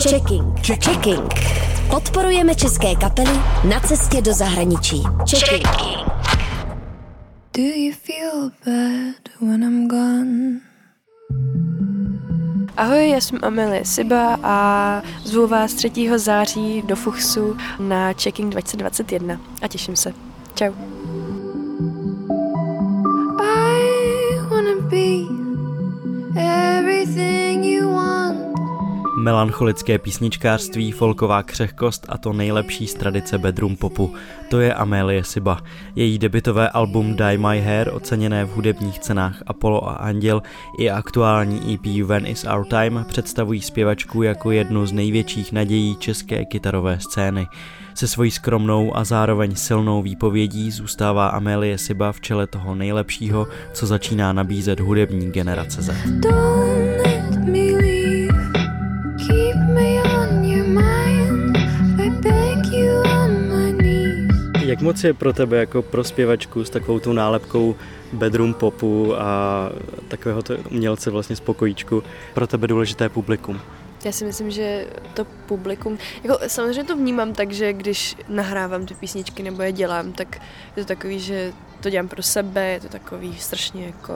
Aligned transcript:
Checking. 0.00 0.54
Checking. 0.62 1.28
Podporujeme 1.90 2.54
české 2.54 2.94
kapely 2.94 3.40
na 3.68 3.80
cestě 3.80 4.22
do 4.22 4.32
zahraničí. 4.32 5.02
Checking. 5.30 5.68
Do 7.54 7.62
you 7.62 7.92
feel 7.92 8.50
bad 8.66 9.40
when 9.40 9.62
I'm 9.62 9.88
gone? 9.88 10.60
Ahoj, 12.76 13.10
já 13.10 13.20
jsem 13.20 13.38
Amelie 13.42 13.84
Siba 13.84 14.38
a 14.42 15.02
zvu 15.24 15.46
vás 15.46 15.74
3. 15.74 15.90
září 16.16 16.82
do 16.82 16.96
Fuchsu 16.96 17.56
na 17.78 18.12
Checking 18.12 18.52
2021 18.52 19.40
a 19.62 19.68
těším 19.68 19.96
se. 19.96 20.12
Čau. 20.54 20.72
I 23.42 24.38
wanna 24.50 24.80
be 24.90 25.26
everything 26.40 27.64
you. 27.64 27.75
Melancholické 29.26 29.98
písničkářství, 29.98 30.92
folková 30.92 31.42
křehkost 31.42 32.06
a 32.08 32.18
to 32.18 32.32
nejlepší 32.32 32.86
z 32.86 32.94
tradice 32.94 33.38
bedroom 33.38 33.76
popu. 33.76 34.14
To 34.48 34.60
je 34.60 34.74
Amélie 34.74 35.24
Siba. 35.24 35.60
Její 35.96 36.18
debitové 36.18 36.68
album 36.68 37.16
Die 37.16 37.38
My 37.38 37.60
Hair, 37.60 37.90
oceněné 37.92 38.44
v 38.44 38.50
hudebních 38.50 38.98
cenách 38.98 39.42
Apollo 39.46 39.88
a 39.88 39.92
Anděl, 39.92 40.42
i 40.78 40.90
aktuální 40.90 41.74
EP 41.74 42.06
When 42.06 42.26
Is 42.26 42.46
Our 42.56 42.66
Time 42.66 43.04
představují 43.08 43.60
zpěvačku 43.62 44.22
jako 44.22 44.50
jednu 44.50 44.86
z 44.86 44.92
největších 44.92 45.52
nadějí 45.52 45.96
české 45.96 46.44
kytarové 46.44 47.00
scény. 47.00 47.46
Se 47.94 48.08
svojí 48.08 48.30
skromnou 48.30 48.96
a 48.96 49.04
zároveň 49.04 49.54
silnou 49.54 50.02
výpovědí 50.02 50.70
zůstává 50.70 51.28
Amélie 51.28 51.78
Siba 51.78 52.12
v 52.12 52.20
čele 52.20 52.46
toho 52.46 52.74
nejlepšího, 52.74 53.46
co 53.72 53.86
začíná 53.86 54.32
nabízet 54.32 54.80
hudební 54.80 55.30
generace 55.30 55.82
Z. 55.82 55.94
Jak 64.66 64.80
moc 64.80 65.04
je 65.04 65.14
pro 65.14 65.32
tebe 65.32 65.56
jako 65.56 65.82
pro 65.82 66.04
zpěvačku 66.04 66.64
s 66.64 66.70
takovou 66.70 66.98
tu 67.00 67.12
nálepkou 67.12 67.74
bedroom 68.12 68.54
popu 68.54 69.14
a 69.20 69.70
takového 70.08 70.42
umělce 70.70 71.10
vlastně 71.10 71.36
spokojíčku 71.36 72.02
pro 72.34 72.46
tebe 72.46 72.66
důležité 72.66 73.08
publikum? 73.08 73.60
Já 74.04 74.12
si 74.12 74.24
myslím, 74.24 74.50
že 74.50 74.86
to 75.14 75.24
publikum, 75.24 75.98
jako 76.22 76.38
samozřejmě 76.46 76.84
to 76.84 76.96
vnímám 76.96 77.32
tak, 77.32 77.52
že 77.52 77.72
když 77.72 78.16
nahrávám 78.28 78.86
ty 78.86 78.94
písničky 78.94 79.42
nebo 79.42 79.62
je 79.62 79.72
dělám, 79.72 80.12
tak 80.12 80.40
je 80.76 80.82
to 80.82 80.88
takový, 80.88 81.20
že 81.20 81.52
to 81.80 81.90
dělám 81.90 82.08
pro 82.08 82.22
sebe, 82.22 82.66
je 82.66 82.80
to 82.80 82.88
takový 82.88 83.36
strašně 83.38 83.86
jako 83.86 84.14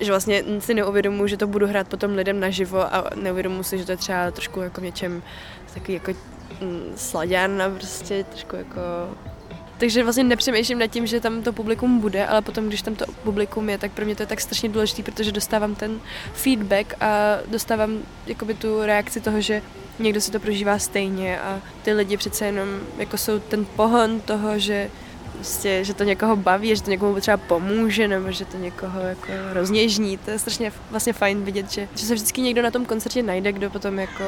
že 0.00 0.12
vlastně 0.12 0.44
si 0.58 0.74
neuvědomuji, 0.74 1.26
že 1.26 1.36
to 1.36 1.46
budu 1.46 1.66
hrát 1.66 1.88
potom 1.88 2.12
lidem 2.12 2.40
naživo 2.40 2.94
a 2.94 3.10
neuvědomuji 3.14 3.62
si, 3.62 3.78
že 3.78 3.84
to 3.86 3.92
je 3.92 3.96
třeba 3.96 4.30
trošku 4.30 4.60
jako 4.60 4.80
něčem 4.80 5.22
takový 5.74 5.94
jako 5.94 6.12
mm, 6.60 6.92
sladěn 6.96 7.62
a 7.62 7.70
prostě 7.70 8.24
trošku 8.24 8.56
jako 8.56 8.80
takže 9.82 10.02
vlastně 10.02 10.24
nepřemýšlím 10.24 10.78
nad 10.78 10.86
tím, 10.86 11.06
že 11.06 11.20
tam 11.20 11.42
to 11.42 11.52
publikum 11.52 12.00
bude, 12.00 12.26
ale 12.26 12.42
potom, 12.42 12.68
když 12.68 12.82
tam 12.82 12.94
to 12.94 13.04
publikum 13.22 13.68
je, 13.68 13.78
tak 13.78 13.92
pro 13.92 14.04
mě 14.04 14.14
to 14.14 14.22
je 14.22 14.26
tak 14.26 14.40
strašně 14.40 14.68
důležité, 14.68 15.02
protože 15.02 15.32
dostávám 15.32 15.74
ten 15.74 16.00
feedback 16.32 16.94
a 17.00 17.38
dostávám 17.46 17.98
jakoby 18.26 18.54
tu 18.54 18.82
reakci 18.82 19.20
toho, 19.20 19.40
že 19.40 19.62
někdo 19.98 20.20
si 20.20 20.30
to 20.30 20.40
prožívá 20.40 20.78
stejně 20.78 21.40
a 21.40 21.60
ty 21.82 21.92
lidi 21.92 22.16
přece 22.16 22.46
jenom 22.46 22.68
jako 22.98 23.18
jsou 23.18 23.38
ten 23.38 23.64
pohon 23.64 24.20
toho, 24.20 24.58
že 24.58 24.90
prostě, 25.34 25.84
že 25.84 25.94
to 25.94 26.04
někoho 26.04 26.36
baví, 26.36 26.76
že 26.76 26.82
to 26.82 26.90
někomu 26.90 27.20
třeba 27.20 27.36
pomůže, 27.36 28.08
nebo 28.08 28.32
že 28.32 28.44
to 28.44 28.56
někoho 28.56 29.00
jako 29.00 29.32
rozněžní. 29.52 30.18
To 30.18 30.30
je 30.30 30.38
strašně 30.38 30.72
vlastně 30.90 31.12
fajn 31.12 31.42
vidět, 31.44 31.72
že, 31.72 31.88
že 31.94 32.06
se 32.06 32.14
vždycky 32.14 32.40
někdo 32.40 32.62
na 32.62 32.70
tom 32.70 32.86
koncertě 32.86 33.22
najde, 33.22 33.52
kdo 33.52 33.70
potom 33.70 33.98
jako 33.98 34.24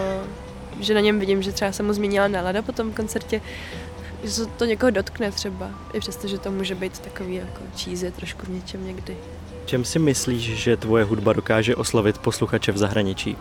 že 0.81 0.95
na 0.95 1.01
něm 1.01 1.21
vidím, 1.21 1.43
že 1.43 1.53
třeba 1.53 1.73
se 1.73 1.83
mu 1.83 1.93
změnila 1.93 2.29
nálada 2.29 2.63
po 2.63 2.73
tom 2.73 2.93
koncertě, 2.93 3.41
že 4.25 4.31
se 4.31 4.47
to 4.47 4.65
někoho 4.65 4.91
dotkne 4.91 5.31
třeba, 5.31 5.71
i 5.93 6.01
přesto, 6.01 6.29
že 6.29 6.39
to 6.39 6.51
může 6.51 6.75
být 6.75 6.99
takový 6.99 7.35
jako 7.35 7.63
cheesy 7.77 8.11
trošku 8.11 8.47
v 8.47 8.49
něčem 8.49 8.87
někdy. 8.87 9.17
Čem 9.67 9.85
si 9.85 9.99
myslíš, 9.99 10.43
že 10.43 10.77
tvoje 10.77 11.05
hudba 11.05 11.33
dokáže 11.33 11.77
oslovit 11.77 12.19
posluchače 12.19 12.73
v 12.73 12.79
zahraničí? 12.79 13.37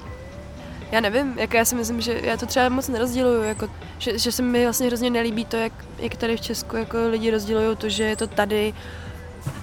Já 0.92 1.00
nevím, 1.00 1.40
jako 1.40 1.58
já 1.58 1.66
si 1.66 1.76
myslím, 1.76 2.02
že 2.02 2.20
já 2.24 2.38
to 2.38 2.46
třeba 2.46 2.70
moc 2.70 2.88
nerozděluju, 2.88 3.44
jako, 3.44 3.70
že, 3.98 4.18
že 4.18 4.32
se 4.32 4.42
mi 4.42 4.64
vlastně 4.64 4.88
hrozně 4.88 5.10
nelíbí 5.10 5.46
to, 5.46 5.58
jak, 5.58 5.74
jak 6.00 6.16
tady 6.16 6.38
v 6.38 6.42
Česku 6.42 6.76
jako 6.76 6.98
lidi 7.10 7.32
rozdělují 7.32 7.78
to, 7.78 7.90
že 7.90 8.04
je 8.04 8.16
to 8.16 8.28
tady 8.28 8.74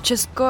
Česko 0.02 0.44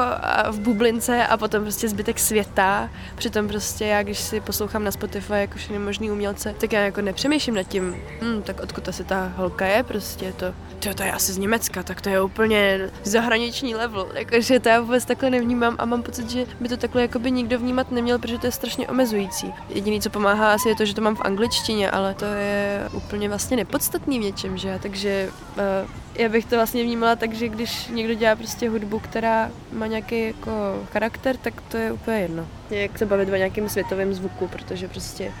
v 0.51 0.59
bublince 0.59 1.27
a 1.27 1.37
potom 1.37 1.63
prostě 1.63 1.89
zbytek 1.89 2.19
světa. 2.19 2.89
Přitom 3.15 3.47
prostě 3.47 3.85
já, 3.85 4.03
když 4.03 4.19
si 4.19 4.39
poslouchám 4.39 4.83
na 4.83 4.91
Spotify 4.91 5.33
jako 5.33 5.57
všechny 5.57 5.79
možný 5.79 6.11
umělce, 6.11 6.55
tak 6.57 6.73
já 6.73 6.81
jako 6.81 7.01
nepřemýšlím 7.01 7.55
nad 7.55 7.63
tím, 7.63 7.95
hm, 8.21 8.41
tak 8.41 8.59
odkud 8.63 8.87
asi 8.87 9.03
ta 9.03 9.31
holka 9.35 9.65
je 9.65 9.83
prostě 9.83 10.33
to. 10.37 10.45
To, 10.79 10.93
to 10.93 11.03
je 11.03 11.11
asi 11.11 11.33
z 11.33 11.37
Německa, 11.37 11.83
tak 11.83 12.01
to 12.01 12.09
je 12.09 12.21
úplně 12.21 12.89
zahraniční 13.03 13.75
level. 13.75 14.07
Jakože 14.13 14.59
to 14.59 14.69
já 14.69 14.81
vůbec 14.81 15.05
takhle 15.05 15.29
nevnímám 15.29 15.75
a 15.79 15.85
mám 15.85 16.03
pocit, 16.03 16.29
že 16.29 16.45
by 16.59 16.69
to 16.69 16.77
takhle 16.77 17.01
jako 17.01 17.19
by 17.19 17.31
nikdo 17.31 17.59
vnímat 17.59 17.91
neměl, 17.91 18.19
protože 18.19 18.37
to 18.37 18.47
je 18.47 18.51
strašně 18.51 18.87
omezující. 18.87 19.53
Jediný, 19.69 20.01
co 20.01 20.09
pomáhá, 20.09 20.53
asi 20.53 20.69
je 20.69 20.75
to, 20.75 20.85
že 20.85 20.95
to 20.95 21.01
mám 21.01 21.15
v 21.15 21.21
angličtině, 21.21 21.91
ale 21.91 22.13
to 22.13 22.25
je 22.25 22.89
úplně 22.93 23.29
vlastně 23.29 23.57
nepodstatný 23.57 24.19
v 24.19 24.23
něčem, 24.23 24.57
že? 24.57 24.79
Takže 24.81 25.29
uh, 25.57 25.89
já 26.15 26.29
bych 26.29 26.45
to 26.45 26.55
vlastně 26.55 26.83
vnímala 26.83 27.15
tak, 27.15 27.33
že 27.33 27.49
když 27.49 27.87
někdo 27.87 28.13
dělá 28.13 28.35
prostě 28.35 28.69
hudbu, 28.69 28.99
která 28.99 29.51
má 29.71 29.87
nějaký 29.87 30.27
jako 30.27 30.83
charakter, 30.91 31.37
tak 31.37 31.61
to 31.61 31.77
je 31.77 31.91
úplně 31.91 32.17
jedno. 32.17 32.47
Jak 32.69 32.97
se 32.97 33.05
bavit 33.05 33.29
o 33.29 33.35
nějakém 33.35 33.69
světovém 33.69 34.13
zvuku, 34.13 34.47
protože 34.47 34.87
prostě 34.87 35.31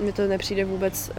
mi 0.00 0.12
to 0.12 0.26
nepřijde 0.26 0.64
vůbec, 0.64 1.10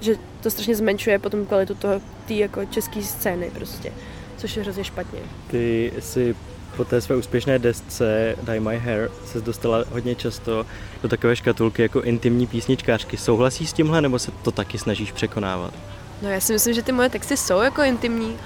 že 0.00 0.14
to 0.40 0.50
strašně 0.50 0.74
zmenšuje 0.74 1.18
potom 1.18 1.46
kvalitu 1.46 1.74
toho, 1.74 2.00
té 2.26 2.34
jako 2.34 2.64
české 2.64 3.02
scény 3.02 3.50
prostě, 3.54 3.92
což 4.36 4.56
je 4.56 4.62
hrozně 4.62 4.84
špatně. 4.84 5.20
Ty 5.50 5.92
si 6.00 6.36
po 6.76 6.84
té 6.84 7.00
své 7.00 7.16
úspěšné 7.16 7.58
desce 7.58 8.36
Die 8.42 8.60
My 8.60 8.78
Hair 8.78 9.10
se 9.26 9.40
dostala 9.40 9.84
hodně 9.90 10.14
často 10.14 10.66
do 11.02 11.08
takové 11.08 11.36
škatulky 11.36 11.82
jako 11.82 12.02
intimní 12.02 12.46
písničkářky. 12.46 13.16
Souhlasí 13.16 13.66
s 13.66 13.72
tímhle, 13.72 14.00
nebo 14.00 14.18
se 14.18 14.30
to 14.30 14.50
taky 14.50 14.78
snažíš 14.78 15.12
překonávat? 15.12 15.74
No 16.22 16.28
já 16.28 16.40
si 16.40 16.52
myslím, 16.52 16.74
že 16.74 16.82
ty 16.82 16.92
moje 16.92 17.08
texty 17.08 17.36
jsou 17.36 17.60
jako 17.60 17.82
intimní 17.82 18.36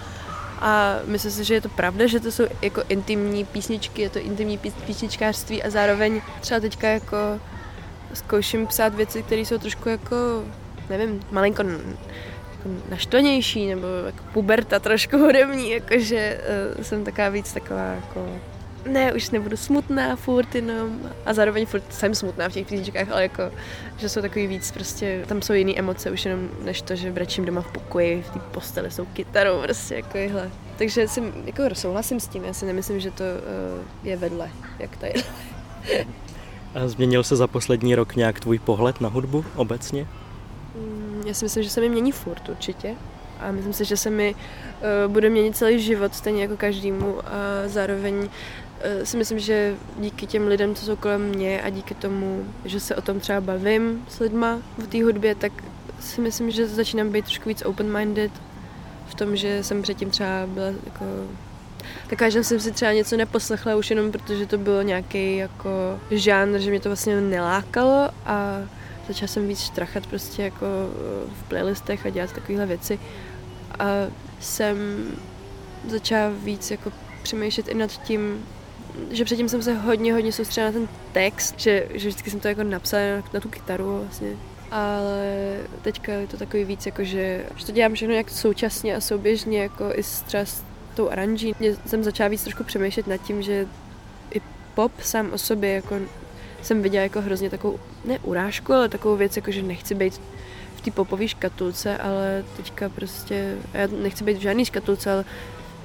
a 0.61 0.99
myslím 1.05 1.31
si, 1.33 1.45
že 1.45 1.55
je 1.55 1.61
to 1.61 1.69
pravda, 1.69 2.07
že 2.07 2.21
to 2.21 2.33
jsou 2.33 2.45
jako 2.63 2.83
intimní 2.89 3.45
písničky, 3.45 4.03
je 4.03 4.11
to 4.11 4.19
intimní 4.19 4.59
písničkářství 4.59 5.63
a 5.63 5.71
zároveň 5.71 6.21
třeba 6.41 6.61
teďka 6.61 6.89
jako 6.89 7.17
zkouším 8.15 8.67
psát 8.67 8.95
věci, 8.95 9.23
které 9.23 9.41
jsou 9.41 9.59
trošku 9.59 9.89
jako, 9.89 10.17
nevím, 10.89 11.21
malinko 11.31 11.63
jako 11.63 12.69
naštvanější 12.91 13.67
nebo 13.67 13.87
jako 14.07 14.25
puberta 14.33 14.79
trošku 14.79 15.19
hudební, 15.19 15.71
jakože 15.71 16.41
uh, 16.77 16.85
jsem 16.85 17.05
taková 17.05 17.29
víc 17.29 17.53
taková 17.53 17.83
jako 17.83 18.41
ne, 18.87 19.13
už 19.13 19.31
nebudu 19.31 19.57
smutná 19.57 20.17
furt 20.17 20.55
jenom 20.55 21.01
a 21.27 21.35
zároveň 21.35 21.67
furt 21.67 21.93
jsem 21.93 22.15
smutná 22.15 22.49
v 22.49 22.53
těch 22.53 22.67
písničkách, 22.67 23.11
ale 23.11 23.23
jako, 23.23 23.43
že 23.97 24.09
jsou 24.09 24.21
takový 24.21 24.47
víc 24.47 24.71
prostě, 24.71 25.25
tam 25.27 25.43
jsou 25.43 25.53
jiné 25.53 25.73
emoce 25.77 26.11
už 26.11 26.25
jenom 26.25 26.49
než 26.65 26.83
to, 26.83 26.97
že 26.97 27.13
brečím 27.13 27.45
doma 27.45 27.61
v 27.61 27.73
pokoji, 27.73 28.23
v 28.23 28.31
té 28.31 28.39
posteli 28.39 28.91
jsou 28.91 29.05
kytarou, 29.05 29.63
prostě 29.63 29.95
jako 29.95 30.19
jihle. 30.19 30.51
Takže 30.79 31.09
si 31.09 31.23
jako 31.45 31.75
souhlasím 31.75 32.21
s 32.21 32.29
tím, 32.29 32.45
já 32.45 32.53
si 32.53 32.67
nemyslím, 32.67 33.01
že 33.01 33.11
to 33.11 33.25
uh, 33.25 34.07
je 34.07 34.17
vedle, 34.17 34.51
jak 34.79 34.97
to 34.97 35.07
je. 35.07 35.15
a 36.75 36.89
změnil 36.89 37.25
se 37.25 37.37
za 37.37 37.47
poslední 37.47 37.95
rok 37.95 38.17
nějak 38.17 38.41
tvůj 38.41 38.59
pohled 38.59 39.01
na 39.01 39.09
hudbu 39.09 39.45
obecně? 39.57 40.07
Mm, 40.75 41.23
já 41.27 41.35
si 41.35 41.45
myslím, 41.45 41.63
že 41.63 41.71
se 41.71 41.81
mi 41.81 41.89
mění 41.89 42.13
furt 42.13 42.49
určitě 42.49 42.95
a 43.41 43.53
myslím 43.53 43.73
si, 43.73 43.85
že 43.85 43.97
se 43.97 44.11
mi 44.11 44.35
uh, 44.35 45.13
bude 45.13 45.31
měnit 45.31 45.57
celý 45.57 45.83
život, 45.83 46.15
stejně 46.15 46.43
jako 46.43 46.57
každému 46.57 47.19
a 47.19 47.31
zároveň 47.67 48.29
si 49.05 49.17
myslím, 49.17 49.39
že 49.39 49.75
díky 49.99 50.27
těm 50.27 50.47
lidem, 50.47 50.75
co 50.75 50.85
jsou 50.85 50.97
kolem 50.97 51.21
mě 51.21 51.63
a 51.63 51.71
díky 51.71 51.95
tomu, 51.95 52.45
že 52.65 52.81
se 52.81 52.97
o 52.97 53.03
tom 53.03 53.21
třeba 53.21 53.41
bavím 53.41 54.05
s 54.09 54.19
lidma 54.19 54.59
v 54.79 54.87
té 54.87 55.05
hudbě, 55.05 55.35
tak 55.35 55.53
si 56.01 56.21
myslím, 56.21 56.51
že 56.51 56.69
začínám 56.69 57.13
být 57.13 57.25
trošku 57.25 57.49
víc 57.49 57.63
open-minded 57.63 58.31
v 59.09 59.15
tom, 59.15 59.37
že 59.37 59.65
jsem 59.65 59.83
předtím 59.83 60.11
třeba 60.11 60.47
byla 60.47 60.67
jako 60.67 61.05
taková, 62.09 62.31
že 62.31 62.45
jsem 62.45 62.61
si 62.61 62.73
třeba 62.73 62.93
něco 62.93 63.17
neposlechla 63.17 63.77
už 63.77 63.91
jenom 63.91 64.13
protože 64.13 64.47
to 64.47 64.59
bylo 64.59 64.83
nějaký 64.83 65.37
jako 65.37 66.01
žánr, 66.11 66.59
že 66.59 66.71
mě 66.71 66.81
to 66.81 66.89
vlastně 66.89 67.21
nelákalo 67.21 68.11
a 68.27 68.59
začala 69.09 69.29
jsem 69.29 69.49
víc 69.49 69.61
štrachat 69.61 70.07
prostě 70.07 70.43
jako 70.43 70.67
v 71.41 71.49
playlistech 71.49 72.07
a 72.07 72.11
dělat 72.11 72.33
takovéhle 72.33 72.67
věci. 72.67 72.99
A 73.79 73.87
jsem 74.41 74.77
začala 75.89 76.31
víc 76.45 76.71
jako 76.71 76.93
přemýšlet 77.23 77.69
i 77.69 77.75
nad 77.75 78.03
tím, 78.03 78.45
že 79.11 79.25
předtím 79.25 79.49
jsem 79.49 79.63
se 79.63 79.75
hodně, 79.75 80.13
hodně 80.13 80.33
soustředila 80.33 80.71
na 80.71 80.73
ten 80.73 80.89
text, 81.13 81.61
že, 81.61 81.87
že 81.91 82.09
vždycky 82.09 82.31
jsem 82.31 82.41
to 82.41 82.49
jako 82.49 82.63
napsala 82.63 83.03
na, 83.03 83.23
na 83.33 83.41
tu 83.41 83.49
kytaru 83.49 83.99
vlastně. 84.05 84.29
Ale 84.71 85.57
teďka 85.83 86.13
je 86.13 86.27
to 86.27 86.37
takový 86.37 86.65
víc, 86.65 86.87
jako 86.87 87.05
že, 87.05 87.45
že 87.57 87.67
to 87.67 87.73
dělám 87.73 87.95
všechno 87.95 88.13
nějak 88.13 88.31
současně 88.31 88.97
a 88.97 89.01
souběžně, 89.01 89.63
jako 89.63 89.85
i 89.95 90.03
s 90.03 90.23
třeba 90.23 90.45
s 90.45 90.63
tou 90.95 91.11
aranží. 91.11 91.55
Mě 91.61 91.77
jsem 91.87 92.05
začala 92.05 92.29
víc 92.29 92.43
trošku 92.43 92.65
přemýšlet 92.65 93.07
nad 93.07 93.17
tím, 93.17 93.43
že 93.43 93.67
i 94.35 94.41
pop 94.75 94.93
sám 95.01 95.31
o 95.33 95.39
sobě 95.39 95.73
jako 95.73 95.99
jsem 96.63 96.83
viděla 96.83 97.03
jako 97.03 97.21
hrozně 97.21 97.51
takovou, 97.51 97.79
ne 98.05 98.19
urážku, 98.23 98.73
ale 98.73 98.89
takovou 98.89 99.17
věc, 99.17 99.37
jako 99.37 99.51
že 99.51 99.63
nechci 99.63 99.95
být 99.95 100.15
v 100.15 100.21
v 100.81 100.83
té 100.83 100.91
popové 100.91 101.29
škatulce, 101.29 101.99
ale 101.99 102.45
teďka 102.57 102.89
prostě, 102.89 103.57
já 103.75 103.87
nechci 103.87 104.25
být 104.25 104.37
v 104.37 104.41
žádný 104.41 104.65
škatulce, 104.65 105.13
ale, 105.13 105.25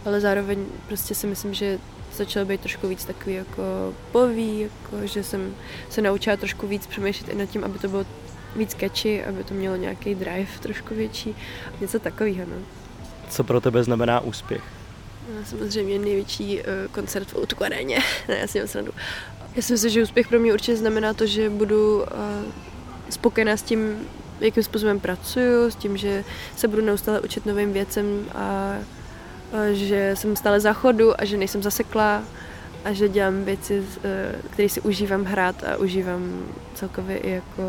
ale 0.06 0.20
zároveň 0.20 0.66
prostě 0.88 1.16
si 1.16 1.28
myslím, 1.28 1.54
že 1.54 1.80
začalo 2.18 2.46
být 2.46 2.62
trošku 2.62 2.88
víc 2.88 3.06
takový 3.06 3.36
jako 3.36 3.94
poví, 4.12 4.60
jako, 4.60 5.08
že 5.08 5.24
jsem 5.24 5.56
se 5.90 6.02
naučila 6.02 6.38
trošku 6.38 6.68
víc 6.68 6.88
přemýšlet 6.88 7.30
i 7.30 7.36
nad 7.36 7.46
tím, 7.46 7.64
aby 7.64 7.80
to 7.80 7.88
bylo 7.88 8.06
víc 8.56 8.76
catchy, 8.80 9.26
aby 9.26 9.44
to 9.44 9.54
mělo 9.54 9.76
nějaký 9.76 10.16
drive 10.16 10.60
trošku 10.60 10.96
větší, 10.96 11.36
něco 11.82 12.00
takového. 12.00 12.46
No. 12.48 12.56
Co 13.30 13.44
pro 13.44 13.62
tebe 13.62 13.84
znamená 13.84 14.20
úspěch? 14.20 14.64
No, 15.36 15.46
samozřejmě 15.46 16.00
největší 16.00 16.60
uh, 16.60 16.66
koncert 16.92 17.28
v 17.28 17.36
Outku 17.38 17.64
aréně. 17.64 18.00
ne, 18.28 18.38
já 18.38 18.48
si 18.48 18.68
srandu. 18.68 18.92
Já 19.56 19.62
si 19.62 19.74
myslím, 19.74 19.92
že 19.92 20.04
úspěch 20.04 20.28
pro 20.28 20.40
mě 20.40 20.54
určitě 20.54 20.78
znamená 20.78 21.14
to, 21.14 21.26
že 21.26 21.50
budu 21.50 21.98
uh, 21.98 22.06
spokojená 23.10 23.58
s 23.58 23.62
tím, 23.62 24.08
jakým 24.40 24.64
způsobem 24.64 25.00
pracuju, 25.00 25.72
s 25.72 25.76
tím, 25.76 25.98
že 25.98 26.24
se 26.56 26.68
budu 26.68 26.82
neustále 26.82 27.22
učit 27.22 27.46
novým 27.46 27.74
věcem 27.74 28.26
a 28.36 28.76
že 29.72 30.12
jsem 30.14 30.36
stále 30.36 30.60
za 30.60 30.74
chodu 30.74 31.22
a 31.22 31.26
že 31.26 31.38
nejsem 31.38 31.64
zaseklá 31.64 32.24
a 32.86 32.94
že 32.94 33.10
dělám 33.10 33.44
věci, 33.44 33.80
uh, 33.80 33.86
které 34.50 34.70
si 34.70 34.82
užívám 34.82 35.24
hrát 35.24 35.64
a 35.64 35.78
užívám 35.78 36.46
celkově 36.74 37.18
i 37.18 37.30
jako 37.32 37.64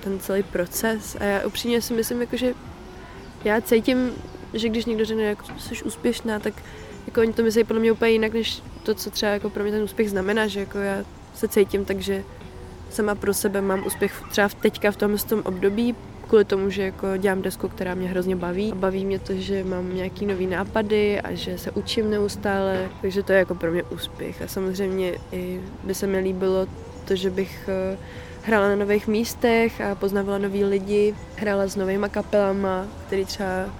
ten 0.00 0.20
celý 0.20 0.42
proces. 0.42 1.16
A 1.20 1.24
já 1.24 1.46
upřímně 1.46 1.82
si 1.82 1.94
myslím, 1.94 2.20
jako, 2.20 2.36
že 2.36 2.54
já 3.44 3.60
cítím, 3.60 4.10
že 4.54 4.68
když 4.68 4.84
někdo 4.84 5.04
řekne, 5.04 5.22
jako 5.22 5.44
jsi 5.58 5.84
úspěšná, 5.84 6.38
tak 6.38 6.54
jako 7.06 7.20
oni 7.20 7.32
to 7.32 7.42
myslí 7.42 7.64
podle 7.64 7.80
mě 7.80 7.92
úplně 7.92 8.10
jinak, 8.10 8.32
než 8.32 8.62
to, 8.82 8.94
co 8.94 9.10
třeba 9.10 9.32
jako 9.32 9.50
pro 9.50 9.62
mě 9.62 9.72
ten 9.72 9.82
úspěch 9.82 10.10
znamená, 10.10 10.46
že 10.46 10.60
jako 10.60 10.78
já 10.78 11.04
se 11.34 11.48
cítím 11.48 11.84
tak, 11.84 12.00
že 12.00 12.24
sama 12.90 13.14
pro 13.14 13.34
sebe 13.34 13.60
mám 13.60 13.86
úspěch 13.86 14.22
třeba 14.30 14.48
teďka 14.48 14.90
v 14.90 14.96
tom, 14.96 15.18
tom 15.18 15.42
období, 15.44 15.94
kvůli 16.28 16.44
tomu, 16.44 16.70
že 16.70 16.82
jako 16.82 17.06
dělám 17.16 17.42
desku, 17.42 17.68
která 17.68 17.94
mě 17.94 18.08
hrozně 18.08 18.36
baví. 18.36 18.72
Baví 18.76 19.04
mě 19.04 19.18
to, 19.18 19.34
že 19.34 19.64
mám 19.64 19.96
nějaký 19.96 20.26
nový 20.26 20.46
nápady 20.46 21.20
a 21.20 21.34
že 21.34 21.58
se 21.58 21.70
učím 21.70 22.10
neustále, 22.10 22.88
takže 23.00 23.22
to 23.22 23.32
je 23.32 23.38
jako 23.38 23.54
pro 23.54 23.70
mě 23.70 23.82
úspěch. 23.82 24.42
A 24.42 24.46
samozřejmě 24.46 25.12
i 25.32 25.60
by 25.84 25.94
se 25.94 26.06
mi 26.06 26.18
líbilo 26.18 26.66
to, 27.04 27.16
že 27.16 27.30
bych 27.30 27.68
eh, 27.68 27.98
hrála 28.42 28.68
na 28.68 28.76
nových 28.76 29.08
místech 29.08 29.80
a 29.80 29.94
poznávala 29.94 30.38
nový 30.38 30.64
lidi, 30.64 31.14
hrála 31.36 31.66
s 31.66 31.76
novýma 31.76 32.08
kapelama, 32.08 32.86
který 33.06 33.24
třeba 33.24 33.70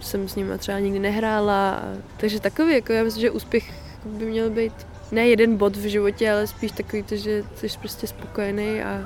jsem 0.00 0.28
s 0.28 0.34
nimi 0.36 0.58
třeba 0.58 0.78
nikdy 0.78 0.98
nehrála. 0.98 1.82
Takže 2.16 2.40
takový, 2.40 2.74
jako 2.74 2.92
já 2.92 3.04
myslím, 3.04 3.20
že 3.20 3.30
úspěch 3.30 3.72
by 4.04 4.24
měl 4.24 4.50
být 4.50 4.72
ne 5.12 5.28
jeden 5.28 5.56
bod 5.56 5.76
v 5.76 5.88
životě, 5.88 6.30
ale 6.30 6.46
spíš 6.46 6.72
takový 6.72 7.02
to, 7.02 7.16
že 7.16 7.44
jsi 7.56 7.78
prostě 7.80 8.06
spokojený 8.06 8.82
a, 8.82 9.04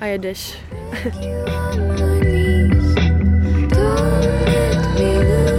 a 0.00 0.06
jedeš. 0.06 0.52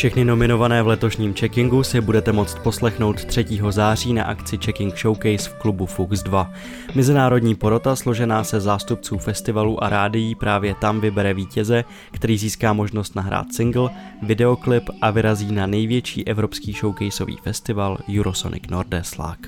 Všechny 0.00 0.24
nominované 0.24 0.82
v 0.82 0.86
letošním 0.86 1.34
checkingu 1.34 1.82
si 1.82 2.00
budete 2.00 2.32
moct 2.32 2.58
poslechnout 2.58 3.24
3. 3.24 3.44
září 3.70 4.12
na 4.12 4.24
akci 4.24 4.58
Checking 4.64 4.98
Showcase 4.98 5.50
v 5.50 5.54
klubu 5.54 5.86
Fux 5.86 6.22
2. 6.22 6.52
Mezinárodní 6.94 7.54
porota 7.54 7.96
složená 7.96 8.44
se 8.44 8.60
zástupců 8.60 9.18
festivalů 9.18 9.84
a 9.84 9.88
rádií 9.88 10.34
právě 10.34 10.74
tam 10.74 11.00
vybere 11.00 11.34
vítěze, 11.34 11.84
který 12.10 12.38
získá 12.38 12.72
možnost 12.72 13.14
nahrát 13.14 13.52
single, 13.52 13.90
videoklip 14.22 14.90
a 15.02 15.10
vyrazí 15.10 15.52
na 15.52 15.66
největší 15.66 16.26
evropský 16.26 16.72
showcaseový 16.72 17.36
festival 17.42 17.98
Eurosonic 18.18 18.62
Nordeslag. 18.70 19.38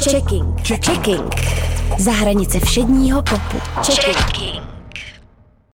Checking. 0.00 0.56
Checking. 0.62 1.34
Za 1.98 2.12
hranice 2.12 2.60
všedního 2.60 3.22
popu. 3.22 3.60
Checking. 3.82 4.79